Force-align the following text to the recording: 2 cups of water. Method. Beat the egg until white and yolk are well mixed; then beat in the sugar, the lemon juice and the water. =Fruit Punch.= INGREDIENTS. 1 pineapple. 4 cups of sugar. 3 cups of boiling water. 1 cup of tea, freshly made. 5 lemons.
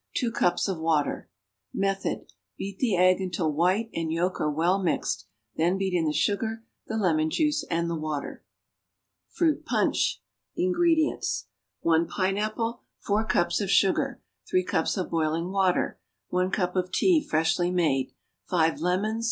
2 0.17 0.31
cups 0.31 0.67
of 0.67 0.79
water. 0.79 1.29
Method. 1.71 2.25
Beat 2.57 2.79
the 2.79 2.97
egg 2.97 3.21
until 3.21 3.51
white 3.53 3.91
and 3.93 4.11
yolk 4.11 4.41
are 4.41 4.49
well 4.49 4.81
mixed; 4.81 5.27
then 5.57 5.77
beat 5.77 5.93
in 5.93 6.05
the 6.05 6.11
sugar, 6.11 6.63
the 6.87 6.97
lemon 6.97 7.29
juice 7.29 7.63
and 7.69 7.87
the 7.87 7.95
water. 7.95 8.43
=Fruit 9.29 9.63
Punch.= 9.63 10.23
INGREDIENTS. 10.57 11.45
1 11.81 12.07
pineapple. 12.07 12.81
4 12.97 13.25
cups 13.27 13.61
of 13.61 13.69
sugar. 13.69 14.19
3 14.49 14.63
cups 14.63 14.97
of 14.97 15.11
boiling 15.11 15.51
water. 15.51 15.99
1 16.29 16.49
cup 16.49 16.75
of 16.75 16.91
tea, 16.91 17.23
freshly 17.23 17.69
made. 17.69 18.11
5 18.49 18.79
lemons. 18.81 19.19